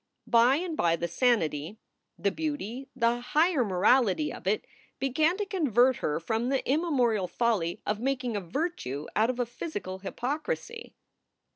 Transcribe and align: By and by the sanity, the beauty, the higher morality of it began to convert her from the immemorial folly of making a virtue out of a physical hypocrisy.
By 0.25 0.55
and 0.55 0.75
by 0.75 0.95
the 0.95 1.07
sanity, 1.07 1.77
the 2.17 2.31
beauty, 2.31 2.89
the 2.95 3.19
higher 3.21 3.63
morality 3.63 4.33
of 4.33 4.47
it 4.47 4.65
began 4.97 5.37
to 5.37 5.45
convert 5.45 5.97
her 5.97 6.19
from 6.19 6.49
the 6.49 6.67
immemorial 6.67 7.27
folly 7.27 7.83
of 7.85 7.99
making 7.99 8.35
a 8.35 8.41
virtue 8.41 9.05
out 9.15 9.29
of 9.29 9.39
a 9.39 9.45
physical 9.45 9.99
hypocrisy. 9.99 10.95